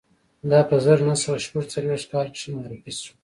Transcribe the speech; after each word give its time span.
دا 0.51 0.59
په 0.69 0.75
زر 0.85 0.99
نه 1.09 1.15
سوه 1.23 1.37
شپږ 1.45 1.63
څلویښت 1.73 2.07
کال 2.11 2.27
کې 2.35 2.45
معرفي 2.55 2.91
شو 3.01 3.13